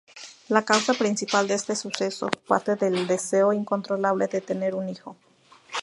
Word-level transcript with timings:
La 0.47 0.65
causa 0.65 0.95
principal 0.95 1.47
de 1.47 1.53
este 1.53 1.75
suceso 1.75 2.31
parte 2.47 2.75
del 2.75 3.05
deseo 3.05 3.53
incontrolable 3.53 4.25
de 4.25 4.41
tener 4.41 4.73
un 4.73 4.89
hijo. 4.89 5.15